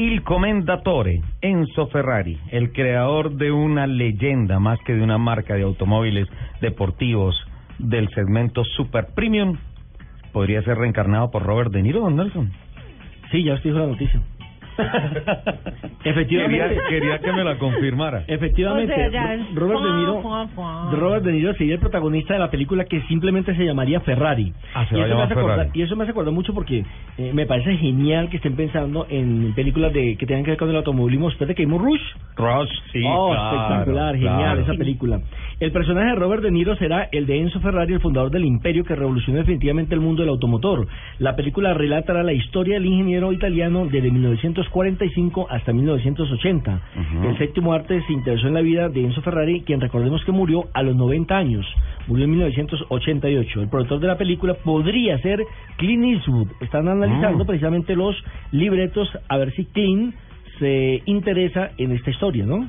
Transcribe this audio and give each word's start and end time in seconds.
Il 0.00 0.22
Commendatore, 0.22 1.20
Enzo 1.42 1.88
Ferrari, 1.88 2.38
el 2.50 2.72
creador 2.72 3.32
de 3.32 3.52
una 3.52 3.86
leyenda 3.86 4.58
más 4.58 4.78
que 4.86 4.94
de 4.94 5.02
una 5.02 5.18
marca 5.18 5.56
de 5.56 5.62
automóviles 5.62 6.26
deportivos 6.62 7.36
del 7.78 8.08
segmento 8.14 8.64
Super 8.64 9.08
Premium, 9.14 9.58
podría 10.32 10.62
ser 10.62 10.78
reencarnado 10.78 11.30
por 11.30 11.42
Robert 11.42 11.70
De 11.70 11.82
Niro, 11.82 12.00
don 12.00 12.16
Nelson. 12.16 12.50
Sí, 13.30 13.44
ya 13.44 13.52
os 13.52 13.62
dijo 13.62 13.76
la 13.76 13.88
noticia. 13.88 14.22
Efectivamente. 16.04 16.68
Quería, 16.68 16.88
quería 16.88 17.18
que 17.18 17.32
me 17.32 17.44
la 17.44 17.58
confirmara. 17.58 18.24
Efectivamente, 18.28 18.92
O 18.92 18.96
sea, 18.96 19.08
ya 19.10 19.34
es- 19.34 19.54
Robert 19.54 19.80
De 19.82 19.90
Niro. 19.92 20.48
Robert 20.92 21.24
De 21.24 21.32
Niro 21.32 21.54
sería 21.54 21.74
el 21.74 21.80
protagonista 21.80 22.34
de 22.34 22.40
la 22.40 22.50
película 22.50 22.84
que 22.84 23.00
simplemente 23.02 23.54
se 23.54 23.64
llamaría 23.64 24.00
Ferrari. 24.00 24.52
Ah, 24.74 24.86
se 24.88 24.96
y, 24.96 25.00
eso 25.00 25.16
me 25.16 25.22
hace 25.22 25.32
acordar, 25.34 25.58
Ferrari. 25.58 25.70
y 25.78 25.82
eso 25.82 25.96
me 25.96 26.02
hace 26.04 26.12
acordar 26.12 26.32
mucho 26.32 26.54
porque 26.54 26.84
eh, 27.18 27.32
me 27.34 27.46
parece 27.46 27.76
genial 27.76 28.28
que 28.30 28.36
estén 28.36 28.56
pensando 28.56 29.06
en 29.08 29.52
películas 29.54 29.92
de 29.92 30.16
que 30.16 30.26
tengan 30.26 30.44
que 30.44 30.52
ver 30.52 30.58
con 30.58 30.70
el 30.70 30.76
automovilismo. 30.76 31.28
Después 31.28 31.48
de 31.48 31.54
que 31.54 31.64
vimos 31.64 31.82
Rush, 31.82 32.00
Rush, 32.36 32.70
sí, 32.92 33.02
oh, 33.06 33.30
claro, 33.30 33.56
espectacular, 33.56 34.14
genial 34.14 34.38
claro. 34.38 34.60
esa 34.62 34.74
película. 34.74 35.20
El 35.60 35.72
personaje 35.72 36.08
de 36.08 36.14
Robert 36.14 36.42
De 36.42 36.50
Niro 36.50 36.74
será 36.76 37.08
el 37.12 37.26
de 37.26 37.38
Enzo 37.38 37.60
Ferrari, 37.60 37.92
el 37.92 38.00
fundador 38.00 38.30
del 38.30 38.46
imperio 38.46 38.82
que 38.84 38.94
revolucionó 38.94 39.40
definitivamente 39.40 39.94
el 39.94 40.00
mundo 40.00 40.22
del 40.22 40.30
automotor. 40.30 40.86
La 41.18 41.36
película 41.36 41.74
relatará 41.74 42.22
la 42.22 42.32
historia 42.32 42.74
del 42.74 42.86
ingeniero 42.86 43.32
italiano 43.32 43.86
desde 43.86 44.10
1945 44.70 45.46
hasta 45.50 45.72
1980. 45.72 46.80
Ujú. 46.96 47.28
El 47.28 47.38
séptimo 47.38 47.72
arte 47.72 48.02
se 48.06 48.12
interesó 48.12 48.48
en 48.48 48.54
la 48.54 48.60
vida 48.60 48.88
de 48.88 49.04
Enzo 49.04 49.20
Ferrari, 49.22 49.62
quien 49.62 49.80
recordemos 49.80 50.24
que 50.24 50.32
murió 50.32 50.64
a 50.72 50.82
los 50.82 50.96
90 50.96 51.36
años. 51.36 51.66
Murió 52.06 52.24
en 52.24 52.30
1988. 52.32 53.62
El 53.62 53.68
productor 53.68 54.00
de 54.00 54.06
la 54.06 54.16
película 54.18 54.54
podría 54.54 55.18
ser 55.18 55.44
Clint 55.76 56.04
Eastwood. 56.04 56.48
Están 56.60 56.88
analizando 56.88 57.44
Mm. 57.44 57.46
precisamente 57.46 57.96
los 57.96 58.16
libretos 58.52 59.08
a 59.28 59.36
ver 59.36 59.52
si 59.54 59.64
Clint 59.66 60.14
se 60.58 61.02
interesa 61.06 61.70
en 61.78 61.92
esta 61.92 62.10
historia, 62.10 62.44
¿no? 62.46 62.68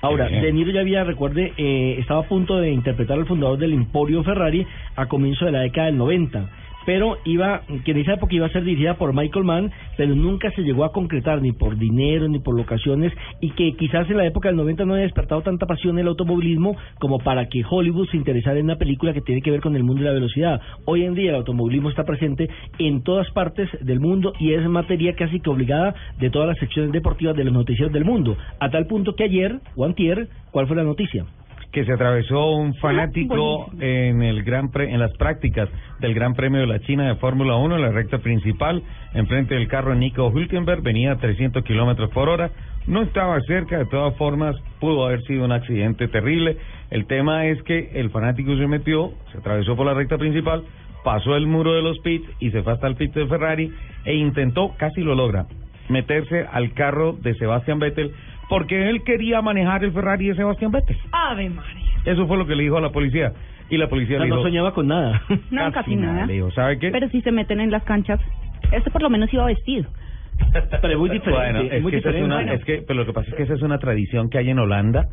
Ahora. 0.00 0.28
De 0.28 0.52
Niro 0.52 0.70
ya 0.70 0.80
había, 0.80 1.02
recuerde, 1.02 1.52
eh, 1.56 1.96
estaba 1.98 2.20
a 2.20 2.28
punto 2.28 2.58
de 2.58 2.70
interpretar 2.70 3.18
al 3.18 3.26
fundador 3.26 3.58
del 3.58 3.72
Emporio 3.72 4.22
Ferrari 4.22 4.64
a 4.94 5.06
comienzo 5.06 5.44
de 5.44 5.50
la 5.50 5.60
década 5.60 5.86
del 5.88 5.96
90. 5.98 6.48
Pero 6.88 7.18
iba, 7.26 7.64
que 7.84 7.90
en 7.90 7.98
esa 7.98 8.14
época 8.14 8.34
iba 8.34 8.46
a 8.46 8.48
ser 8.48 8.64
dirigida 8.64 8.94
por 8.94 9.12
Michael 9.12 9.44
Mann, 9.44 9.70
pero 9.98 10.14
nunca 10.14 10.50
se 10.52 10.62
llegó 10.62 10.86
a 10.86 10.92
concretar 10.92 11.42
ni 11.42 11.52
por 11.52 11.76
dinero 11.76 12.28
ni 12.28 12.38
por 12.38 12.56
locaciones 12.56 13.12
y 13.42 13.50
que 13.50 13.76
quizás 13.76 14.08
en 14.08 14.16
la 14.16 14.24
época 14.24 14.48
del 14.48 14.56
90 14.56 14.86
no 14.86 14.94
había 14.94 15.04
despertado 15.04 15.42
tanta 15.42 15.66
pasión 15.66 15.98
el 15.98 16.06
automovilismo 16.06 16.78
como 16.98 17.18
para 17.18 17.50
que 17.50 17.62
Hollywood 17.68 18.08
se 18.08 18.16
interesara 18.16 18.58
en 18.58 18.64
una 18.64 18.76
película 18.76 19.12
que 19.12 19.20
tiene 19.20 19.42
que 19.42 19.50
ver 19.50 19.60
con 19.60 19.76
el 19.76 19.84
mundo 19.84 20.00
de 20.00 20.08
la 20.08 20.14
velocidad. 20.14 20.62
Hoy 20.86 21.04
en 21.04 21.14
día 21.14 21.28
el 21.28 21.36
automovilismo 21.36 21.90
está 21.90 22.04
presente 22.04 22.48
en 22.78 23.02
todas 23.02 23.30
partes 23.32 23.68
del 23.82 24.00
mundo 24.00 24.32
y 24.40 24.54
es 24.54 24.66
materia 24.66 25.14
casi 25.14 25.40
que 25.40 25.50
obligada 25.50 25.94
de 26.18 26.30
todas 26.30 26.48
las 26.48 26.56
secciones 26.56 26.90
deportivas 26.92 27.36
de 27.36 27.44
los 27.44 27.52
noticieros 27.52 27.92
del 27.92 28.06
mundo. 28.06 28.38
A 28.60 28.70
tal 28.70 28.86
punto 28.86 29.14
que 29.14 29.24
ayer, 29.24 29.60
o 29.76 29.86
¿cuál 30.52 30.66
fue 30.66 30.76
la 30.76 30.84
noticia? 30.84 31.26
Que 31.72 31.84
se 31.84 31.92
atravesó 31.92 32.50
un 32.52 32.74
fanático 32.76 33.70
en 33.80 34.22
el 34.22 34.42
gran 34.42 34.70
pre- 34.70 34.90
en 34.92 34.98
las 35.00 35.12
prácticas 35.18 35.68
del 36.00 36.14
Gran 36.14 36.34
Premio 36.34 36.60
de 36.60 36.66
la 36.66 36.80
China 36.80 37.06
de 37.08 37.16
Fórmula 37.16 37.56
1 37.56 37.76
en 37.76 37.82
la 37.82 37.90
recta 37.90 38.18
principal 38.18 38.82
enfrente 39.14 39.54
del 39.54 39.68
carro 39.68 39.90
de 39.90 39.96
Nico 39.98 40.30
Hülkenberg 40.30 40.82
venía 40.82 41.12
a 41.12 41.16
300 41.18 41.62
kilómetros 41.64 42.10
por 42.10 42.28
hora 42.28 42.50
no 42.86 43.02
estaba 43.02 43.38
cerca 43.42 43.78
de 43.78 43.84
todas 43.86 44.16
formas 44.16 44.56
pudo 44.80 45.04
haber 45.06 45.20
sido 45.24 45.44
un 45.44 45.52
accidente 45.52 46.08
terrible. 46.08 46.56
El 46.90 47.04
tema 47.06 47.44
es 47.46 47.62
que 47.64 47.90
el 47.94 48.08
fanático 48.10 48.56
se 48.56 48.66
metió 48.66 49.12
se 49.32 49.38
atravesó 49.38 49.76
por 49.76 49.84
la 49.86 49.92
recta 49.94 50.16
principal 50.16 50.64
pasó 51.04 51.36
el 51.36 51.46
muro 51.46 51.74
de 51.74 51.82
los 51.82 51.98
pits 52.00 52.26
y 52.40 52.50
se 52.50 52.62
fue 52.62 52.72
hasta 52.72 52.86
el 52.86 52.96
pit 52.96 53.12
de 53.14 53.26
Ferrari 53.26 53.70
e 54.06 54.14
intentó 54.14 54.74
casi 54.78 55.02
lo 55.02 55.14
logra 55.14 55.46
meterse 55.90 56.46
al 56.50 56.72
carro 56.72 57.12
de 57.14 57.34
Sebastian 57.34 57.78
Vettel 57.78 58.12
porque 58.48 58.88
él 58.88 59.02
quería 59.04 59.42
manejar 59.42 59.84
el 59.84 59.92
Ferrari 59.92 60.28
de 60.28 60.34
Sebastian 60.34 60.70
Vettel 60.72 60.96
Ave 61.12 61.50
María. 61.50 61.84
eso 62.04 62.26
fue 62.26 62.36
lo 62.36 62.46
que 62.46 62.54
le 62.54 62.62
dijo 62.64 62.76
a 62.76 62.80
la 62.80 62.90
policía. 62.90 63.32
Y 63.70 63.76
la 63.76 63.88
policía 63.88 64.16
O 64.16 64.20
sea, 64.20 64.24
le 64.24 64.30
no 64.30 64.36
dijo... 64.36 64.48
soñaba 64.48 64.72
con 64.72 64.86
nada. 64.88 65.20
No, 65.50 65.70
casi 65.72 65.94
nada. 65.96 66.24
Le 66.26 66.34
dijo, 66.34 66.50
¿sabe 66.52 66.78
qué? 66.78 66.90
Pero 66.90 67.08
si 67.10 67.20
se 67.20 67.30
meten 67.32 67.60
en 67.60 67.70
las 67.70 67.82
canchas, 67.84 68.18
este 68.72 68.90
por 68.90 69.02
lo 69.02 69.10
menos 69.10 69.32
iba 69.32 69.44
vestido. 69.44 69.86
Pero 70.52 70.92
es 70.92 70.98
muy 70.98 71.10
diferente. 71.10 71.34
bueno, 71.52 71.60
es 71.62 71.82
muy 71.82 71.90
que, 71.92 71.98
esa 71.98 72.08
es 72.10 72.14
diferente. 72.14 72.44
una, 72.44 72.54
es 72.54 72.64
que, 72.64 72.82
pero 72.86 73.00
lo 73.00 73.06
que 73.06 73.12
pasa 73.12 73.28
es 73.30 73.34
que 73.36 73.42
esa 73.42 73.54
es 73.54 73.62
una 73.62 73.78
tradición 73.78 74.30
que 74.30 74.38
hay 74.38 74.48
en 74.50 74.58
Holanda 74.58 75.08